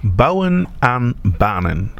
Bouwen 0.00 0.66
aan 0.78 1.14
banen. 1.22 1.90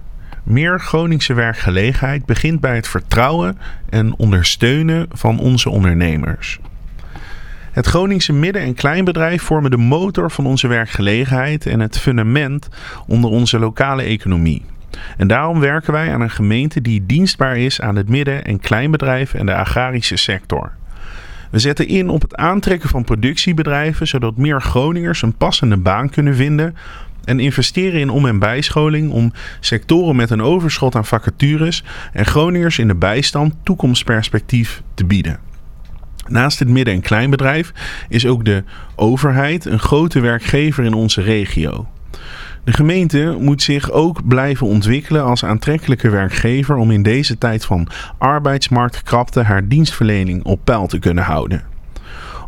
Meer 0.43 0.81
Groningse 0.81 1.35
werkgelegenheid 1.35 2.27
begint 2.27 2.61
bij 2.61 2.75
het 2.75 2.89
vertrouwen 2.89 3.59
en 3.89 4.15
ondersteunen 4.17 5.07
van 5.13 5.39
onze 5.39 5.71
ondernemers. 5.71 6.59
Het 7.71 7.87
Groningse 7.87 8.33
midden- 8.33 8.63
en 8.63 8.75
kleinbedrijf 8.75 9.43
vormen 9.43 9.71
de 9.71 9.77
motor 9.77 10.31
van 10.31 10.47
onze 10.47 10.69
werkgelegenheid 10.69 11.67
en 11.67 11.81
het 11.81 11.99
fundament 11.99 12.69
onder 13.07 13.31
onze 13.31 13.59
lokale 13.59 14.03
economie. 14.03 14.65
En 15.17 15.29
daarom 15.29 15.61
werken 15.61 15.93
wij 15.93 16.13
aan 16.13 16.21
een 16.21 16.31
gemeente 16.31 16.81
die 16.81 17.07
dienstbaar 17.07 17.57
is 17.57 17.81
aan 17.81 17.97
het 17.97 18.09
midden- 18.09 18.45
en 18.45 18.61
kleinbedrijf 18.61 19.35
en 19.35 19.47
de 19.47 19.55
agrarische 19.55 20.17
sector. 20.17 20.73
We 21.51 21.59
zetten 21.59 21.89
in 21.89 22.09
op 22.09 22.23
het 22.23 22.37
aantrekken 22.37 22.89
van 22.89 23.05
productiebedrijven, 23.05 24.07
zodat 24.07 24.37
meer 24.37 24.61
Groningers 24.61 25.23
een 25.23 25.37
passende 25.37 25.77
baan 25.77 26.11
kunnen 26.11 26.35
vinden. 26.35 26.77
En 27.25 27.41
investeren 27.41 28.01
in 28.01 28.11
om- 28.11 28.27
en 28.27 28.39
bijscholing 28.39 29.11
om 29.11 29.33
sectoren 29.61 30.17
met 30.17 30.31
een 30.31 30.43
overschot 30.43 30.95
aan 30.95 31.05
vacatures 31.05 31.85
en 32.13 32.27
Groningers 32.27 32.79
in 32.79 32.89
de 32.89 32.95
bijstand 32.95 33.55
toekomstperspectief 33.63 34.83
te 34.95 35.05
bieden. 35.05 35.39
Naast 36.29 36.59
het 36.59 36.69
midden- 36.69 36.95
en 36.95 37.01
kleinbedrijf 37.01 37.73
is 38.09 38.27
ook 38.27 38.45
de 38.45 38.65
overheid 38.97 39.65
een 39.65 39.79
grote 39.79 40.21
werkgever 40.21 40.85
in 40.85 40.95
onze 40.95 41.23
regio. 41.23 41.87
De 42.65 42.73
gemeente 42.73 43.37
moet 43.41 43.63
zich 43.63 43.91
ook 43.91 44.29
blijven 44.29 44.67
ontwikkelen 44.67 45.25
als 45.25 45.45
aantrekkelijke 45.45 46.11
werkgever 46.11 46.77
om 46.77 46.91
in 46.91 47.03
deze 47.03 47.39
tijd 47.39 47.65
van 47.65 47.89
arbeidsmarktkrapte 48.19 49.43
haar 49.43 49.69
dienstverlening 49.69 50.45
op 50.45 50.65
peil 50.65 50.87
te 50.87 50.99
kunnen 50.99 51.25
houden. 51.25 51.63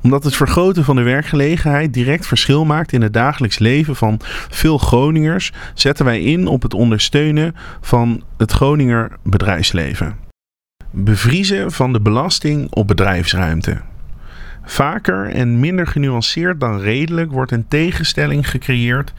Omdat 0.03 0.25
het 0.25 0.37
vergroten 0.37 0.85
van 0.85 0.97
de 0.97 1.03
werkgelegenheid 1.03 1.95
direct 1.95 2.27
verschil 2.27 2.65
maakt 2.65 2.93
in 2.93 3.03
het 3.03 3.13
dagelijks 3.13 3.59
leven 3.59 3.97
van 3.97 4.21
veel 4.49 4.79
Groningers, 4.79 5.53
zetten 5.75 6.05
wij 6.05 6.21
in 6.21 6.47
op 6.47 6.63
het 6.63 6.75
ondersteunen 6.75 7.55
van 7.81 8.23
het 8.37 8.53
Groninger 8.53 9.11
bedrijfsleven. 9.23 10.17
Bevriezen 10.91 11.73
van 11.73 11.93
de 11.93 12.01
belasting 12.01 12.71
op 12.71 12.87
bedrijfsruimte. 12.87 13.81
Vaker 14.65 15.29
en 15.29 15.61
minder 15.61 15.87
genuanceerd 15.87 16.61
dan 16.61 16.81
redelijk 16.81 17.31
wordt 17.31 17.53
een 17.53 17.69
tegenstelling 17.69 18.51
gecreëerd 18.51 19.13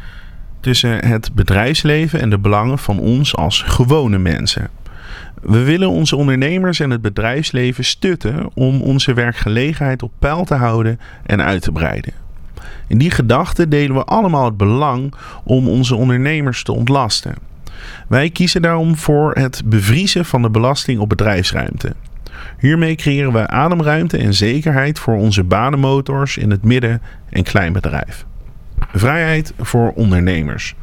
tussen 0.60 1.06
het 1.06 1.34
bedrijfsleven 1.34 2.20
en 2.22 2.30
de 2.30 2.40
belangen 2.40 2.80
van 2.80 3.00
ons 3.00 3.36
als 3.36 3.62
gewone 3.62 4.18
mensen. 4.18 4.70
We 5.44 5.64
willen 5.64 5.90
onze 5.90 6.16
ondernemers 6.16 6.80
en 6.80 6.90
het 6.90 7.02
bedrijfsleven 7.02 7.84
stutten 7.84 8.50
om 8.54 8.82
onze 8.82 9.14
werkgelegenheid 9.14 10.04
op 10.04 10.12
peil 10.20 10.44
te 10.46 10.54
houden 10.54 11.00
en 11.26 11.42
uit 11.42 11.62
te 11.62 11.72
breiden. 11.72 12.14
In 12.88 12.98
die 12.98 13.12
gedachte 13.12 13.68
delen 13.68 13.96
we 13.96 14.04
allemaal 14.04 14.46
het 14.46 14.58
belang 14.58 15.14
om 15.44 15.68
onze 15.68 15.96
ondernemers 15.96 16.64
te 16.64 16.72
ontlasten. 16.72 17.36
Wij 18.08 18.30
kiezen 18.30 18.62
daarom 18.62 18.96
voor 18.96 19.32
het 19.34 19.62
bevriezen 19.66 20.26
van 20.26 20.42
de 20.42 20.50
belasting 20.50 21.00
op 21.00 21.10
bedrijfsruimte. 21.10 21.94
Hiermee 22.60 22.96
creëren 22.96 23.34
we 23.34 23.48
ademruimte 23.48 24.18
en 24.18 24.34
zekerheid 24.34 25.00
voor 25.00 25.16
onze 25.16 25.44
banenmotors 25.44 26.38
in 26.38 26.52
het 26.52 26.64
midden- 26.64 27.02
en 27.30 27.44
kleinbedrijf. 27.44 28.26
Vrijheid 28.92 29.54
voor 29.60 29.92
ondernemers. 29.92 30.76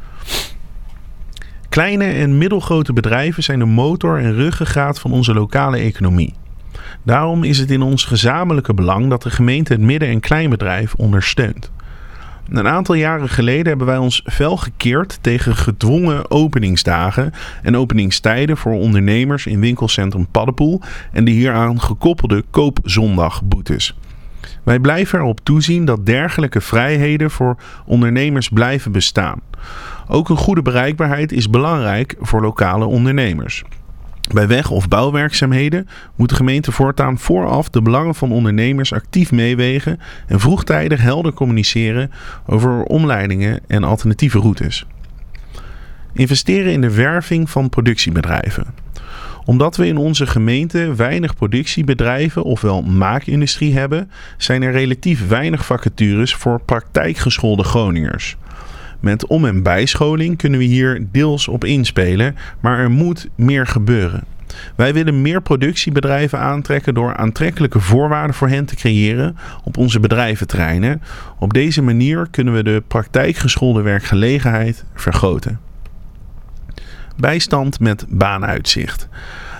Kleine 1.70 2.04
en 2.04 2.38
middelgrote 2.38 2.92
bedrijven 2.92 3.42
zijn 3.42 3.58
de 3.58 3.64
motor 3.64 4.18
en 4.18 4.34
ruggengraat 4.34 5.00
van 5.00 5.12
onze 5.12 5.34
lokale 5.34 5.76
economie. 5.78 6.34
Daarom 7.02 7.44
is 7.44 7.58
het 7.58 7.70
in 7.70 7.82
ons 7.82 8.04
gezamenlijke 8.04 8.74
belang 8.74 9.10
dat 9.10 9.22
de 9.22 9.30
gemeente 9.30 9.72
het 9.72 9.82
midden- 9.82 10.08
en 10.08 10.20
kleinbedrijf 10.20 10.94
ondersteunt. 10.94 11.70
Een 12.48 12.68
aantal 12.68 12.94
jaren 12.94 13.28
geleden 13.28 13.66
hebben 13.66 13.86
wij 13.86 13.96
ons 13.96 14.22
fel 14.26 14.56
gekeerd 14.56 15.18
tegen 15.20 15.56
gedwongen 15.56 16.30
openingsdagen 16.30 17.32
en 17.62 17.76
openingstijden 17.76 18.56
voor 18.56 18.72
ondernemers 18.72 19.46
in 19.46 19.60
winkelcentrum 19.60 20.26
Paddenpoel 20.30 20.80
en 21.12 21.24
de 21.24 21.30
hieraan 21.30 21.80
gekoppelde 21.80 22.44
koopzondagboetes. 22.50 23.94
Wij 24.62 24.78
blijven 24.78 25.18
erop 25.18 25.40
toezien 25.42 25.84
dat 25.84 26.06
dergelijke 26.06 26.60
vrijheden 26.60 27.30
voor 27.30 27.56
ondernemers 27.86 28.48
blijven 28.48 28.92
bestaan. 28.92 29.40
Ook 30.08 30.28
een 30.28 30.36
goede 30.36 30.62
bereikbaarheid 30.62 31.32
is 31.32 31.50
belangrijk 31.50 32.14
voor 32.20 32.40
lokale 32.40 32.84
ondernemers. 32.84 33.64
Bij 34.32 34.46
weg- 34.46 34.70
of 34.70 34.88
bouwwerkzaamheden 34.88 35.88
moet 36.16 36.28
de 36.28 36.34
gemeente 36.34 36.72
voortaan 36.72 37.18
vooraf 37.18 37.68
de 37.68 37.82
belangen 37.82 38.14
van 38.14 38.32
ondernemers 38.32 38.92
actief 38.92 39.32
meewegen 39.32 40.00
en 40.26 40.40
vroegtijdig 40.40 41.00
helder 41.00 41.32
communiceren 41.32 42.10
over 42.46 42.82
omleidingen 42.82 43.60
en 43.66 43.84
alternatieve 43.84 44.38
routes. 44.38 44.86
Investeren 46.12 46.72
in 46.72 46.80
de 46.80 46.94
werving 46.94 47.50
van 47.50 47.68
productiebedrijven 47.68 48.66
omdat 49.44 49.76
we 49.76 49.86
in 49.86 49.96
onze 49.96 50.26
gemeente 50.26 50.94
weinig 50.94 51.34
productiebedrijven 51.34 52.42
ofwel 52.42 52.82
maakindustrie 52.82 53.74
hebben, 53.74 54.10
zijn 54.36 54.62
er 54.62 54.72
relatief 54.72 55.28
weinig 55.28 55.66
vacatures 55.66 56.34
voor 56.34 56.60
praktijkgeschoolde 56.60 57.64
Groningers. 57.64 58.36
Met 59.00 59.26
om- 59.26 59.44
en 59.44 59.62
bijscholing 59.62 60.36
kunnen 60.36 60.58
we 60.58 60.64
hier 60.64 61.06
deels 61.12 61.48
op 61.48 61.64
inspelen, 61.64 62.36
maar 62.60 62.78
er 62.78 62.90
moet 62.90 63.28
meer 63.34 63.66
gebeuren. 63.66 64.24
Wij 64.76 64.92
willen 64.92 65.22
meer 65.22 65.42
productiebedrijven 65.42 66.38
aantrekken 66.38 66.94
door 66.94 67.16
aantrekkelijke 67.16 67.80
voorwaarden 67.80 68.34
voor 68.34 68.48
hen 68.48 68.64
te 68.64 68.76
creëren 68.76 69.36
op 69.64 69.76
onze 69.76 70.00
bedrijventerreinen. 70.00 71.02
Op 71.38 71.52
deze 71.52 71.82
manier 71.82 72.26
kunnen 72.30 72.54
we 72.54 72.62
de 72.62 72.82
praktijkgeschoolde 72.88 73.82
werkgelegenheid 73.82 74.84
vergroten. 74.94 75.69
Bijstand 77.20 77.80
met 77.80 78.04
baanuitzicht. 78.08 79.08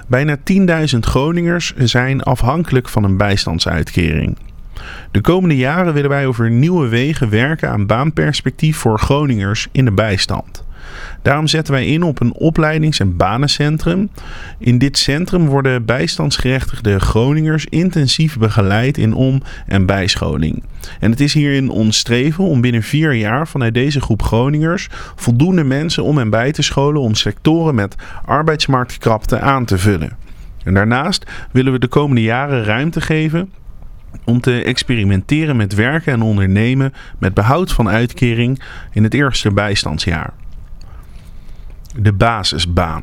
Bijna 0.06 0.36
10.000 0.36 0.98
Groningers 1.00 1.74
zijn 1.76 2.22
afhankelijk 2.22 2.88
van 2.88 3.04
een 3.04 3.16
bijstandsuitkering. 3.16 4.36
De 5.10 5.20
komende 5.20 5.56
jaren 5.56 5.94
willen 5.94 6.10
wij 6.10 6.26
over 6.26 6.50
nieuwe 6.50 6.88
wegen 6.88 7.30
werken 7.30 7.70
aan 7.70 7.86
baanperspectief 7.86 8.76
voor 8.76 8.98
Groningers 8.98 9.68
in 9.72 9.84
de 9.84 9.92
bijstand. 9.92 10.64
Daarom 11.22 11.46
zetten 11.46 11.72
wij 11.72 11.86
in 11.86 12.02
op 12.02 12.20
een 12.20 12.32
opleidings- 12.32 13.00
en 13.00 13.16
banencentrum. 13.16 14.10
In 14.58 14.78
dit 14.78 14.98
centrum 14.98 15.46
worden 15.46 15.84
bijstandsgerechtigde 15.84 17.00
Groningers 17.00 17.66
intensief 17.66 18.38
begeleid 18.38 18.98
in 18.98 19.14
om- 19.14 19.42
en 19.66 19.86
bijscholing. 19.86 20.62
En 21.00 21.10
het 21.10 21.20
is 21.20 21.34
hierin 21.34 21.70
ons 21.70 21.98
streven 21.98 22.44
om 22.44 22.60
binnen 22.60 22.82
vier 22.82 23.12
jaar 23.12 23.48
vanuit 23.48 23.74
deze 23.74 24.00
groep 24.00 24.22
Groningers 24.22 24.88
voldoende 25.16 25.64
mensen 25.64 26.02
om 26.02 26.18
en 26.18 26.30
bij 26.30 26.52
te 26.52 26.62
scholen 26.62 27.00
om 27.00 27.14
sectoren 27.14 27.74
met 27.74 27.96
arbeidsmarktkrapte 28.24 29.40
aan 29.40 29.64
te 29.64 29.78
vullen. 29.78 30.16
En 30.64 30.74
daarnaast 30.74 31.30
willen 31.50 31.72
we 31.72 31.78
de 31.78 31.88
komende 31.88 32.22
jaren 32.22 32.64
ruimte 32.64 33.00
geven 33.00 33.50
om 34.24 34.40
te 34.40 34.62
experimenteren 34.62 35.56
met 35.56 35.74
werken 35.74 36.12
en 36.12 36.22
ondernemen 36.22 36.92
met 37.18 37.34
behoud 37.34 37.72
van 37.72 37.88
uitkering 37.88 38.62
in 38.92 39.02
het 39.02 39.14
eerste 39.14 39.52
bijstandsjaar. 39.52 40.32
De 41.96 42.12
basisbaan. 42.12 43.02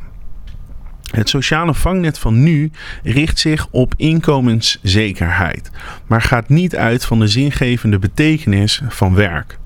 Het 1.11 1.29
sociale 1.29 1.73
vangnet 1.73 2.19
van 2.19 2.43
nu 2.43 2.71
richt 3.03 3.39
zich 3.39 3.67
op 3.71 3.93
inkomenszekerheid, 3.97 5.71
maar 6.07 6.21
gaat 6.21 6.49
niet 6.49 6.75
uit 6.75 7.05
van 7.05 7.19
de 7.19 7.27
zingevende 7.27 7.99
betekenis 7.99 8.81
van 8.87 9.15
werk. 9.15 9.59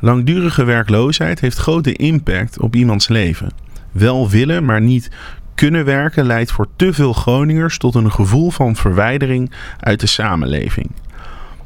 Langdurige 0.00 0.64
werkloosheid 0.64 1.40
heeft 1.40 1.58
grote 1.58 1.92
impact 1.92 2.60
op 2.60 2.74
iemands 2.74 3.08
leven. 3.08 3.50
Wel 3.92 4.30
willen, 4.30 4.64
maar 4.64 4.80
niet 4.80 5.10
kunnen 5.54 5.84
werken 5.84 6.26
leidt 6.26 6.52
voor 6.52 6.68
te 6.76 6.92
veel 6.92 7.12
Groningers 7.12 7.78
tot 7.78 7.94
een 7.94 8.12
gevoel 8.12 8.50
van 8.50 8.76
verwijdering 8.76 9.52
uit 9.80 10.00
de 10.00 10.06
samenleving. 10.06 10.90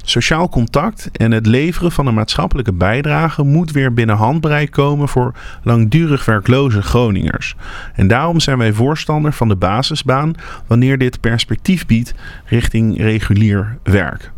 Sociaal 0.08 0.48
contact 0.48 1.10
en 1.12 1.30
het 1.30 1.46
leveren 1.46 1.92
van 1.92 2.06
een 2.06 2.14
maatschappelijke 2.14 2.72
bijdrage 2.72 3.42
moet 3.42 3.70
weer 3.70 3.94
binnen 3.94 4.16
handbereik 4.16 4.70
komen 4.70 5.08
voor 5.08 5.34
langdurig 5.62 6.24
werkloze 6.24 6.82
Groningers. 6.82 7.56
En 7.94 8.08
daarom 8.08 8.40
zijn 8.40 8.58
wij 8.58 8.72
voorstander 8.72 9.32
van 9.32 9.48
de 9.48 9.56
basisbaan 9.56 10.34
wanneer 10.66 10.98
dit 10.98 11.20
perspectief 11.20 11.86
biedt 11.86 12.14
richting 12.44 12.98
regulier 12.98 13.78
werk. 13.82 14.32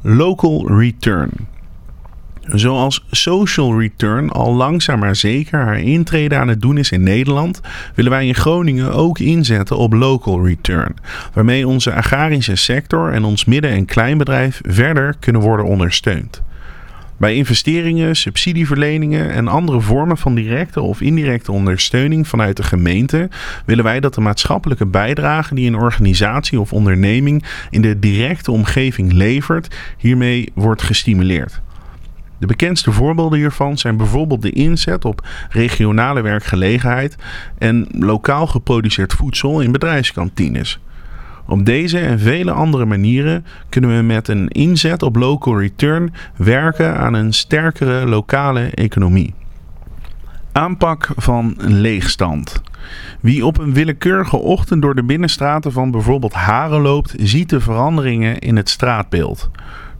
Local 0.00 0.78
return. 0.78 1.30
Zoals 2.46 3.04
social 3.10 3.80
return 3.80 4.30
al 4.30 4.54
langzaam 4.54 4.98
maar 4.98 5.16
zeker 5.16 5.58
haar 5.58 5.80
intrede 5.80 6.36
aan 6.36 6.48
het 6.48 6.60
doen 6.60 6.78
is 6.78 6.90
in 6.90 7.02
Nederland, 7.02 7.60
willen 7.94 8.10
wij 8.10 8.26
in 8.26 8.34
Groningen 8.34 8.92
ook 8.92 9.18
inzetten 9.18 9.76
op 9.76 9.92
local 9.92 10.46
return, 10.46 10.94
waarmee 11.32 11.66
onze 11.66 11.92
agrarische 11.92 12.56
sector 12.56 13.12
en 13.12 13.24
ons 13.24 13.44
midden- 13.44 13.70
en 13.70 13.84
kleinbedrijf 13.84 14.60
verder 14.64 15.14
kunnen 15.20 15.42
worden 15.42 15.66
ondersteund. 15.66 16.42
Bij 17.16 17.34
investeringen, 17.34 18.16
subsidieverleningen 18.16 19.30
en 19.30 19.48
andere 19.48 19.80
vormen 19.80 20.18
van 20.18 20.34
directe 20.34 20.80
of 20.80 21.00
indirecte 21.00 21.52
ondersteuning 21.52 22.28
vanuit 22.28 22.56
de 22.56 22.62
gemeente 22.62 23.28
willen 23.66 23.84
wij 23.84 24.00
dat 24.00 24.14
de 24.14 24.20
maatschappelijke 24.20 24.86
bijdrage 24.86 25.54
die 25.54 25.66
een 25.66 25.76
organisatie 25.76 26.60
of 26.60 26.72
onderneming 26.72 27.44
in 27.70 27.82
de 27.82 27.98
directe 27.98 28.50
omgeving 28.50 29.12
levert, 29.12 29.76
hiermee 29.98 30.50
wordt 30.54 30.82
gestimuleerd. 30.82 31.60
De 32.42 32.48
bekendste 32.48 32.92
voorbeelden 32.92 33.38
hiervan 33.38 33.78
zijn 33.78 33.96
bijvoorbeeld 33.96 34.42
de 34.42 34.50
inzet 34.50 35.04
op 35.04 35.28
regionale 35.50 36.20
werkgelegenheid 36.20 37.16
en 37.58 37.86
lokaal 37.98 38.46
geproduceerd 38.46 39.12
voedsel 39.12 39.60
in 39.60 39.72
bedrijfskantines. 39.72 40.80
Op 41.46 41.66
deze 41.66 41.98
en 41.98 42.18
vele 42.18 42.50
andere 42.50 42.84
manieren 42.84 43.46
kunnen 43.68 43.96
we 43.96 44.02
met 44.02 44.28
een 44.28 44.48
inzet 44.48 45.02
op 45.02 45.16
local 45.16 45.60
return 45.60 46.12
werken 46.36 46.96
aan 46.96 47.14
een 47.14 47.32
sterkere 47.32 48.06
lokale 48.06 48.70
economie. 48.74 49.34
Aanpak 50.52 51.08
van 51.16 51.54
leegstand. 51.58 52.62
Wie 53.20 53.46
op 53.46 53.58
een 53.58 53.74
willekeurige 53.74 54.36
ochtend 54.36 54.82
door 54.82 54.94
de 54.94 55.04
binnenstraten 55.04 55.72
van 55.72 55.90
bijvoorbeeld 55.90 56.32
Haren 56.32 56.80
loopt, 56.80 57.14
ziet 57.16 57.48
de 57.50 57.60
veranderingen 57.60 58.38
in 58.38 58.56
het 58.56 58.68
straatbeeld. 58.68 59.50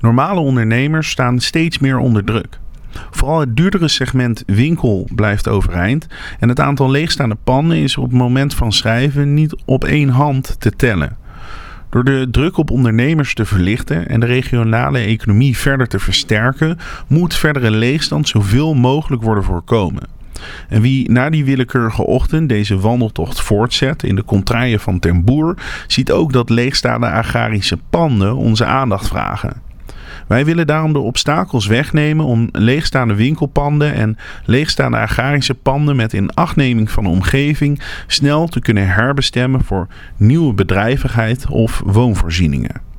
Normale 0.03 0.41
ondernemers 0.41 1.11
staan 1.11 1.41
steeds 1.41 1.79
meer 1.79 1.99
onder 1.99 2.25
druk. 2.25 2.59
Vooral 3.11 3.41
het 3.41 3.57
duurdere 3.57 3.89
segment 3.89 4.43
winkel 4.47 5.09
blijft 5.15 5.49
overeind 5.49 6.07
en 6.41 6.49
het 6.49 6.61
aantal 6.61 6.91
leegstaande 6.91 7.37
panden 7.45 7.77
is 7.77 7.97
op 7.97 8.05
het 8.05 8.19
moment 8.19 8.55
van 8.55 8.73
schrijven 8.73 9.35
niet 9.35 9.57
op 9.65 9.85
één 9.85 10.09
hand 10.09 10.57
te 10.59 10.71
tellen. 10.71 11.17
Door 11.91 12.05
de 12.05 12.29
druk 12.31 12.57
op 12.57 12.71
ondernemers 12.71 13.35
te 13.35 13.45
verlichten 13.45 14.09
en 14.09 14.21
de 14.21 14.27
regionale 14.27 14.99
economie 14.99 15.57
verder 15.57 15.89
te 15.89 15.99
versterken, 15.99 16.79
moet 17.07 17.35
verdere 17.35 17.71
leegstand 17.71 18.29
zoveel 18.29 18.75
mogelijk 18.75 19.23
worden 19.23 19.45
voorkomen. 19.45 20.09
En 20.69 20.81
wie 20.81 21.11
na 21.11 21.31
die 21.31 21.45
willekeurige 21.45 22.07
ochtend 22.07 22.49
deze 22.49 22.79
wandeltocht 22.79 23.41
voortzet 23.41 24.03
in 24.03 24.15
de 24.15 24.25
contraien 24.25 24.81
van 24.81 24.99
Ten 24.99 25.25
Boer, 25.25 25.57
ziet 25.87 26.13
ook 26.13 26.33
dat 26.33 26.51
leegstaande 26.51 27.11
agrarische 27.11 27.79
panden 27.91 28.37
onze 28.37 28.65
aandacht 28.65 29.09
vragen. 29.09 29.72
Wij 30.27 30.45
willen 30.45 30.67
daarom 30.67 30.93
de 30.93 30.99
obstakels 30.99 31.67
wegnemen 31.67 32.27
om 32.27 32.49
leegstaande 32.53 33.15
winkelpanden 33.15 33.95
en 33.95 34.17
leegstaande 34.45 34.97
agrarische 34.97 35.55
panden 35.55 35.97
met 35.97 36.13
inachtneming 36.13 36.91
van 36.91 37.05
de 37.05 37.11
omgeving 37.11 37.81
snel 38.07 38.47
te 38.47 38.61
kunnen 38.61 38.89
herbestemmen 38.89 39.65
voor 39.65 39.87
nieuwe 40.17 40.55
bedrijvigheid 40.55 41.47
of 41.49 41.83
woonvoorzieningen. 41.85 42.92